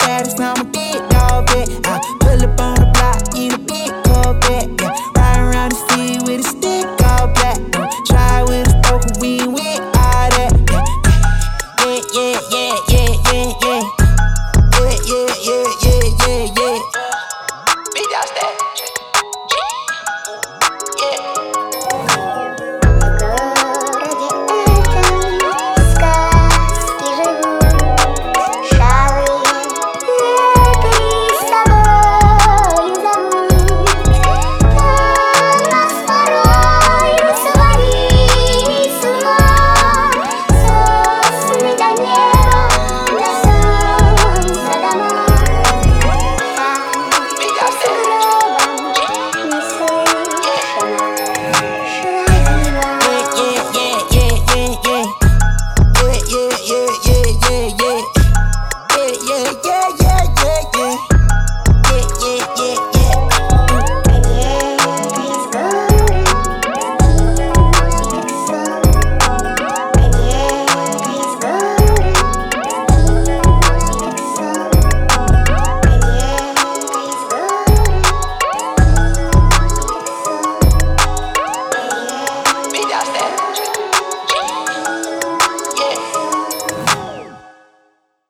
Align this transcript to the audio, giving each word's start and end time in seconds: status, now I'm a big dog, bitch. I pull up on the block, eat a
status, 0.00 0.38
now 0.38 0.54
I'm 0.54 0.66
a 0.66 0.70
big 0.70 1.08
dog, 1.10 1.46
bitch. 1.48 1.70
I 1.84 2.00
pull 2.20 2.42
up 2.42 2.60
on 2.60 2.74
the 2.76 2.90
block, 2.94 3.36
eat 3.36 3.52
a 3.52 3.65